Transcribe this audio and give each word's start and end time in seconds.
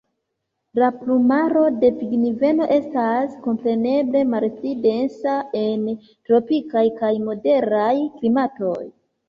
La 0.83 0.87
plumaro 1.01 1.61
de 1.83 1.91
pingveno 1.97 2.67
estas, 2.77 3.35
kompreneble, 3.45 4.25
malpli 4.33 4.73
densa 4.89 5.37
en 5.63 5.87
tropikaj 6.09 6.87
kaj 6.99 7.15
moderaj 7.31 7.95
klimatoj. 8.19 8.79